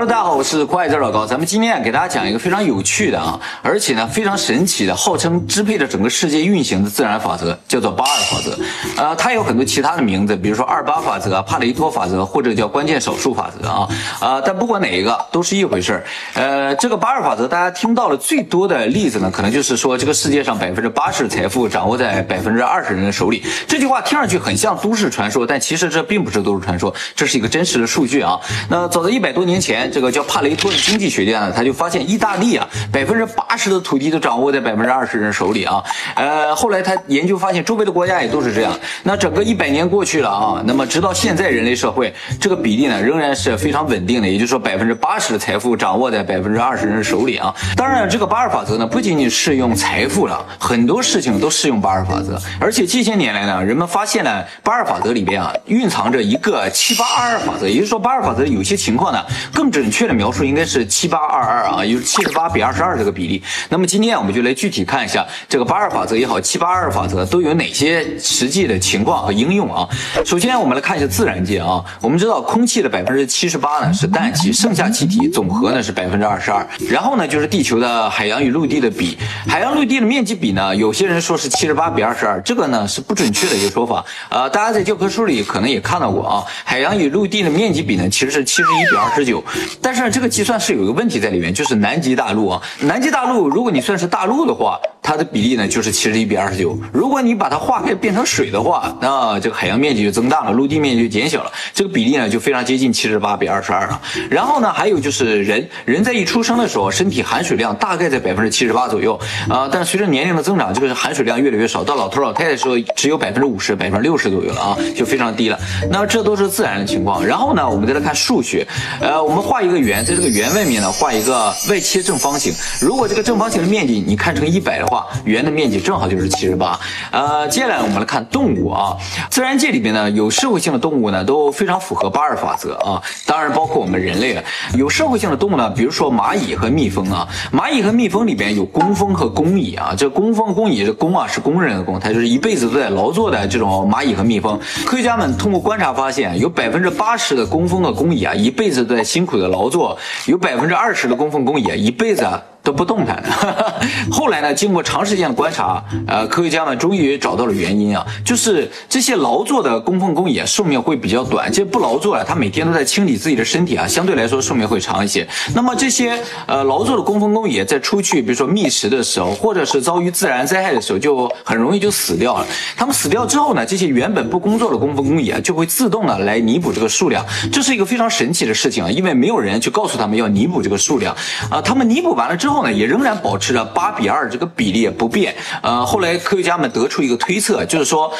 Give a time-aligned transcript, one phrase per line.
[0.00, 1.26] Hello，大家好，我是快字老高。
[1.26, 8.58] 咱们今天给大家讲一个非常有趣的啊，而且呢非常神奇的，号称支配着整个世界运行的自然法则，叫做巴尔法则。
[8.96, 13.88] 呃，它有很多其他的名字，比如说二八法则、帕雷托法则，或者叫关键少数法则啊。
[14.20, 16.04] 啊，但不管哪一个都是一回事儿。
[16.32, 23.44] 呃，这个巴尔法则，大家听到了最多的例子呢，可能就是说这个世界上百分之八十财富掌握在百分之二十人的手里。
[23.68, 28.40] 这句话听上去很像都市传说，但其实这并不是都市传说，这是一个真实的数据啊。
[28.70, 29.89] 那早在一百多年前。
[29.90, 35.82] 这个叫帕雷托的经济学家呢，他就发现意大利啊，百分之八十的土地都掌握在百分之二十人手里啊。
[36.14, 38.72] 呃，后来他研究发现，周围的国家也都是这样。
[39.02, 44.28] 那整个一百年过去了啊，那么直到现在，人类社会这个比例呢，仍然是非常稳定的。
[44.28, 47.54] 也就是说，百分之八十的财富掌握在百分之二十人手里啊。
[47.76, 52.38] 当然，这个巴尔法则呢，不仅仅适用财富了，很多事情都适用巴尔法则。
[52.60, 57.66] 而且近些年来呢，人们发现呢，巴尔法则里边啊，蕴藏着一个七八二二法则。
[57.66, 59.69] 也就是说，巴尔法则有些情况呢，更。
[59.70, 63.42] 准确的描述应该是七八二二啊，也就是七十八比二十二这个比例。
[63.68, 69.88] 那么今天我们就来具体看一下这个八二法则也好，七八二法则都有哪些实际的情况和应用啊？
[70.24, 76.66] 首先我们来看一下自然界啊，我们知道空气的百分之七十八呢是氮气，剩下气体总和呢是百分之二十二。
[76.88, 84.04] 然后呢就是地球的海洋与陆地的比，海洋陆地的面积比呢，有些人说是七十八比二十二，这个呢是不准确的一个说法。
[84.28, 89.42] 呃，大家在教科书里可能也看到过啊，海洋与陆地的面积比呢其实是七十一比二十九。
[89.80, 94.78] 但是这个计算是有一个问题在里面，就是南极大陆啊，南极大陆如果你算是大陆的话。
[95.10, 96.78] 它的比例呢就是七十一比二十九。
[96.92, 101.50] 如果你把它化开变成水的话，那这个海洋面积就增大了，陆地面积就减小了。
[101.74, 104.00] 这个比例呢就非常接近七十八比二十二了。
[104.30, 109.68] 然后呢，还有就是人，人在一出生的时候，身体含水量大概在百分之七十八左右啊。
[109.72, 115.58] 但随着年龄的增长，这个含水量越来越少，到老头老太太的时候只有百分之五十、百分之六十左右了啊，就非常低了。
[115.90, 117.26] 那这都是自然的情况。
[117.26, 118.64] 然后呢，我们再来看数学，
[119.00, 122.54] 呃，我们画一个圆，在这个圆外面呢画一个外切正方形。
[122.80, 126.78] 如果这个正方形的面积你看成一百的话，圆的面积正好就是七十八，
[127.10, 128.96] 呃，接下来我们来看动物啊，
[129.30, 134.42] 自然界里面呢有社会性的动物呢都非常符合巴尔法则啊，当然包括我们人类了。
[134.74, 144.58] 有社会性的动物呢，比如说蚂蚁和蜜蜂啊，蚂蚁和蜜蜂里边有工蜂和工蚁啊，这工蜂工蚁这工啊是工人的工，它就是一辈子都在劳作的这种蚂蚁和蜜蜂。
[144.84, 149.96] 科学家们通过观察发现，有百分之八十的工蜂和工蚁啊一辈子都在辛苦的劳作，
[150.26, 152.26] 有百分之二十的工蜂工蚁啊一辈子。
[152.62, 153.22] 都不动弹。
[154.10, 165.26] 后来呢，经过长时间的观察，呃，科学家们终于找到了原因啊，就是这些劳作的工蜂工蚁寿命会比较短，这不劳作了，他每天都在清理自己的身体啊，相对来说寿命会长一些。
[165.54, 172.46] 那么这些呃劳作的工蜂工蚁在出去，比如说觅食的时候，或者是遭遇自然灾害的时候，就很容易就死掉了。
[172.76, 177.24] 他们死掉之后呢，这些原本不工作的工蜂工蚁啊，就会自动的来弥补这个数量。
[177.50, 181.16] 这是一个非常神奇的事情啊，因为没有人去告诉他们要弥补这个数量
[181.50, 182.49] 啊，他们弥补完了之后。
[182.50, 185.34] 后呢，也仍然保持着八比二这个比例不变。
[185.62, 188.12] 呃，后来科学家们得出一个推测，就是说。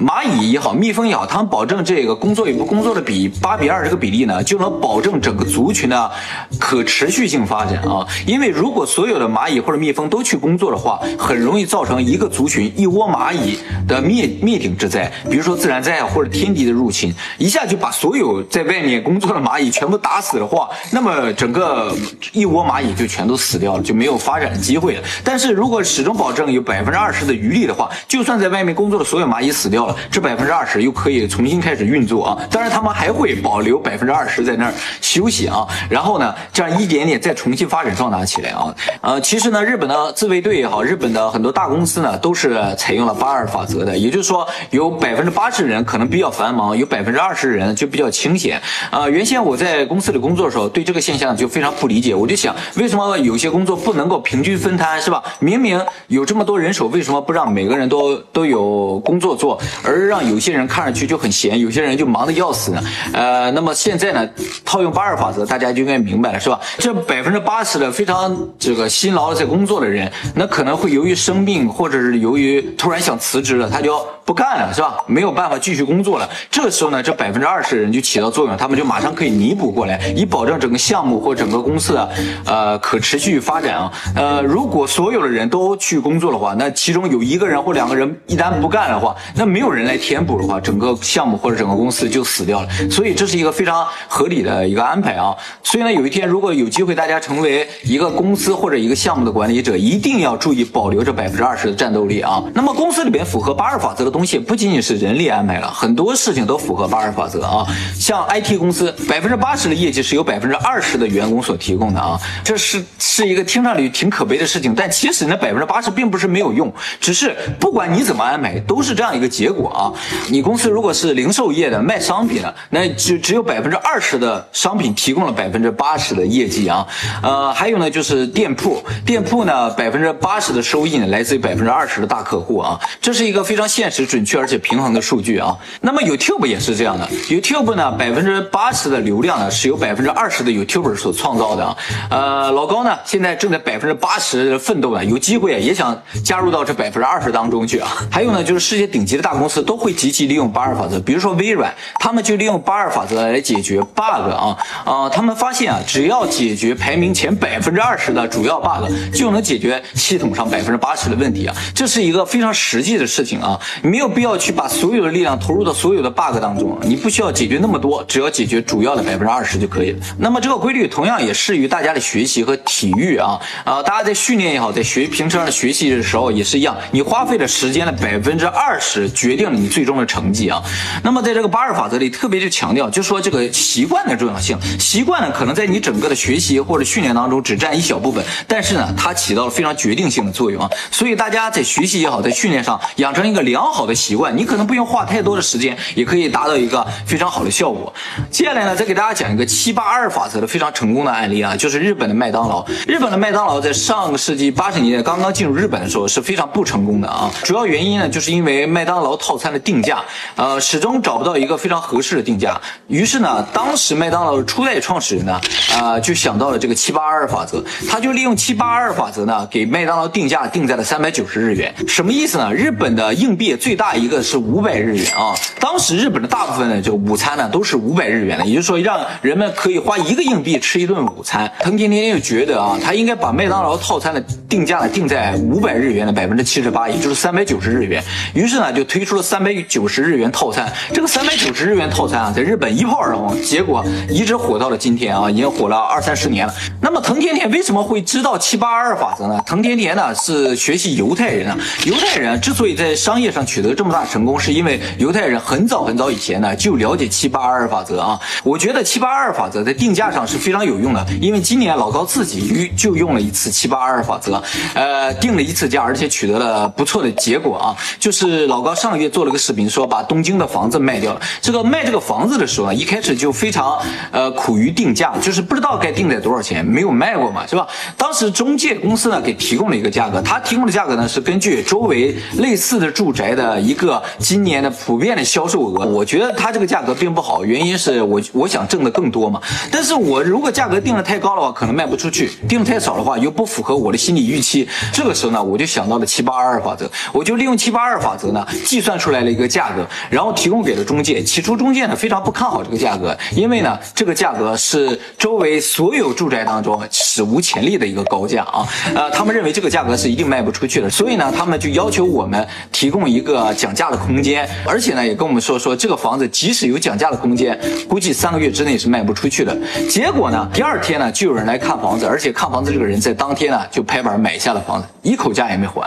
[0.00, 6.10] 蚂蚁也好，蜜蜂也好，它们保证这个工作与不工作的比八比二这个比例呢，就能保证整个族群的
[6.58, 8.06] 可持续性发展啊。
[8.26, 15.12] 因为如果所有的蚂蚁或者蜜蜂都去工作的话，很容易造成一个族群一窝蚂蚁的灭灭顶之灾。
[15.28, 21.94] 比如说自然灾害或者天敌的入侵，一下就把所有在外面工作的蚂蚁全部打死的话，那么整个
[22.32, 25.02] 一窝蚂蚁就全都死掉了，就没有发展的机会了。
[25.22, 29.89] 但是如果始终保证有百分之二十的余力的话，就算在外面工作的所有蚂蚁死掉了。
[30.10, 32.38] 这百分之二十又可以重新开始运作啊！
[32.50, 35.66] 当然，他们还会保留百分之二十在那儿休息啊。
[35.88, 38.74] 然后呢，这样一点点再重新发展壮大起来啊。
[39.00, 43.96] 呃，其实呢，日本的自卫队也好，日本的很多大公司呢，都是采用了八二法则的。
[43.96, 49.08] 也就是说，有百分之八十人可能比较繁忙，有百分之二十人就比较清闲啊。
[49.08, 52.14] 原先我在公司里工作的时候，对这个现象就非常不理解。
[52.14, 55.22] 我就想，为什么有些工作不能够平均分摊，是吧？
[55.38, 59.60] 明明有这么多人手，为什么不让每个人都都有工作做？
[59.84, 62.82] 而让有些人看上去就很闲，有些人就忙得要死呢。
[63.12, 64.28] 呃，那么现在呢，
[64.64, 66.60] 套用八二法则，大家就应该明白了，是吧？
[66.78, 74.98] 这百分之八十的非常这个辛劳在工作的人，那可能会由于生病，或者是由于突然想辞职了，他就不干了，是吧？
[75.06, 76.28] 没有办法继续工作了。
[76.50, 82.08] 这时候呢，这百分之二十的人就起到作用，他们就马上可以弥补过来，以保证整个项目或整个公司的
[82.44, 83.92] 呃可持续发展啊。
[84.14, 92.68] 呃，如果所有的人都去工作的话，那其中有一个人或两个人一旦不干的话，那没没有人来填补的话，整个项目或者整个公司就死掉了。
[92.90, 95.36] 所以这是一个非常合理的一个安排啊。
[95.62, 102.42] 所以呢，有一天如果有机会大家成为一个公司或者一个项目的管理者，一定要注意保留这百分之二十的战斗力啊。
[102.54, 107.66] 那么公司里边符合八二法则的东西，不仅仅是人力安排了，很多事情都符合八二法则啊。
[107.94, 119.90] 像 IT 公司，百分之八十的业绩是由百分之二十的员工所提供的啊，这是是一个听上去挺可悲的事情，但其实呢，百分之八十并不是没有用，只是不管你怎么安排，都是这样一个结结果啊。
[120.28, 126.86] 你公司如果是零售业的卖商品的，那就只有百分之二十的商品提供了百分之八十的业绩啊。
[127.22, 135.56] 呃，还有呢，就是店铺，店铺呢百分之八十的收益呢来自于百分之二十的大客户啊，这是一个非常现实、准确而且平衡的数据啊。
[135.80, 141.76] 那么 YouTube 也是这样的，YouTube 呢百分之八十的流量呢是由百分之二十的 YouTuber 所创造的啊。
[142.10, 147.88] 呃，老高呢现在正在百分之八十奋斗呢，有机会也想加入到这百分之二十当中去啊。
[148.10, 154.54] 还有呢，就是世界顶级的大公司都会积极利用八二法则，比如说微软，他们就利用八二法则来解决 bug 啊
[154.84, 161.56] 啊，他们发现啊，只要解决排名前百分之二十的主要 bug，就能解决系统上百分之八十的问题啊。
[161.74, 169.98] 这是一个非常实际的事情啊，没有必要去把所有的力量投入到所有的 bug 当中，你不需要解决那么多，只要解决主要的百分之二十就可以了。
[170.18, 180.60] 那么这个规律同样也适于大家的学习和体育啊啊，大家在训练也好，在学平常的学习的时候也是一样，你花费的时间的百分之二十决定了你最终的成绩啊。
[181.04, 184.58] 那么在这个八二法则里，特别就强调，就说这个习惯的重要性。
[184.80, 190.68] 习惯呢，可能在你整个的学习或者训练当中只占一小部分，但是呢，它起到了非常决定性的作用啊。
[190.90, 197.92] 所以大家在学习也好，在训练上养成一个良好的习惯，你可能不用花太多的时间，也可以达到一个非常好的效果。
[198.32, 202.66] 接下来呢，再给大家讲一个七八二法则的非常成功的案例啊，就是日本的麦当劳。
[202.88, 207.30] 日本的麦当劳在上个世纪八十年代刚刚进入日本的时候是非常不成功的啊。
[207.44, 210.02] 主要原因呢，就是因为麦当劳套餐的定价，
[210.36, 212.60] 呃，始终找不到一个非常合适的定价。
[212.88, 215.40] 于是呢，当时麦当劳的初代创始人呢，
[215.78, 221.74] 啊，就想到了这个七八二法则，他就利用七八二法则呢，给麦当劳定价定在了三百九十日元。
[221.86, 222.52] 什么意思呢？
[222.52, 225.34] 日本的硬币最大一个是五百日元啊。
[225.60, 231.50] 当时日本的大部分的这个午餐呢，都是五百日元的，也就是说让人们可以花一个硬币吃一顿午餐。
[231.60, 238.02] 藤田天就觉得啊，他应该把麦当劳套餐的定价呢定在五百日元的百分之七十八，也就是三百九十日元。
[238.34, 240.72] 于是呢，就推出出了三百九十日元套餐。
[240.94, 246.54] 这个三百九十日元套餐啊，在日本一炮而红，结果一直火到了今天啊，已经火了二三十年了。
[246.80, 249.42] 那么藤田田为什么会知道七八二法则呢？
[249.44, 258.20] 藤田田呢是学习犹太人啊，犹太人之所以在商业上取得这么大成功，是因为犹太人很早很早以前呢就了解七八二法则啊。
[258.44, 264.40] 我觉得七八二法则在定价上是非常有用的，因为今年老高自己就用了一次七八二法则，
[264.74, 267.74] 呃，定了一次价，而且取得了不错的结果啊。
[267.98, 271.20] 就是老高上月做了个视频，说把东京的房子卖掉了。
[271.40, 273.78] 这个卖这个房子的时候呢，一开始就非常
[274.12, 277.66] 呃苦于定价，就是不知道该定在多少钱，没有卖过嘛，是吧？
[277.96, 285.86] 当时中介公司呢给提供了一个价格，他提供的价格呢是根据周围类似的住宅的一个今年的普遍的销售额。
[285.86, 289.40] 我觉得他这个价格并不好，原因是我我想挣的更多嘛。
[289.70, 294.68] 但是我如果价格定的太高的话，可能卖不出去；定的太少的话，又不符合我的心理预期。
[294.92, 301.22] 这个时候呢，我就想到了七八二法则，我就利用七八二法则呢计算算出来了一个价格，然后提供给了中介。
[301.22, 308.66] 起初中介呢非常不看好这个价格，因为呢这个价格是周围所有住宅当中史无前例的一个高价啊，
[308.96, 317.56] 呃，他们认为这个价格是一定卖不出去的，所以呢他们就要求我们提供一个讲价的空间，而且呢也跟我们说说这个房子即使有讲价的空间，
[317.88, 319.56] 估计三个月之内是卖不出去的。
[319.88, 325.80] 结果呢第二天呢就有人来看房子，而且看房子这个人在当天呢就拍板买下了房子，一口价也没还。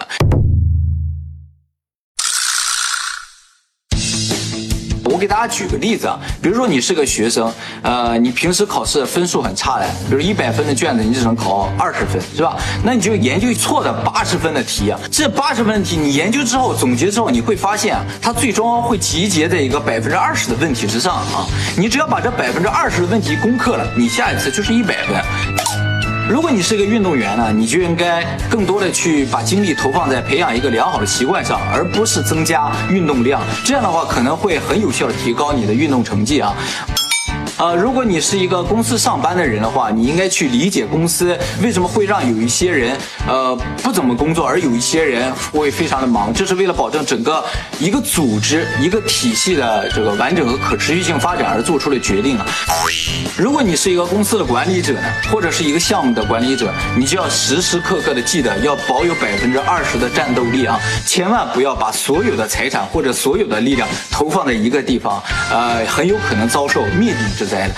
[5.24, 7.50] 给大家举个例子啊，比如说你是个学生，
[7.82, 12.58] 呃，你平时考试分数很差的，比如一百分的卷子你只能考二十分，是吧？
[12.84, 21.48] 那你就研究错的八十分的题啊，这八十分的题你研究之后总结之后，你会发现啊，它最终会集结在一个百分之二十的问题之上啊。
[21.78, 25.93] 你只要把这百分之二十的问题攻克了，你下一次就是一百分。
[26.30, 33.42] 如果你是一个运动员呢，你就应该更多的去把精力投放在培养一个良好的习惯上，而不是增加运动量。
[33.66, 36.56] 这样的话，可能会很有效的提高你的运动成绩啊。
[37.64, 47.42] 呃，如果你是一个公司上班的人的话，你应该去理解公司为什么会让有一些人呃不怎么工作，而有一些人会非常的忙，这是为了保证整个
[47.80, 52.46] 一个组织一个体系的这个完整和可持续性发展而做出的决定啊。
[53.38, 60.78] 如果你是一个公司的管理者呢，或者是一个项目的管理者，你就要时时刻刻的记得要保有百分之二十的战斗力啊，
[61.08, 67.76] 千万不要把所有的财产或者所有的力量投放在一个地方，呃，很有可能遭受灭顶之灾灾了。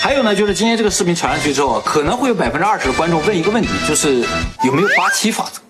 [0.00, 4.20] 还有呢，就是今天这个视频传上去之后，可能会有百分之二十的观众问一个问题，就是
[4.64, 5.60] 有没有八七法则？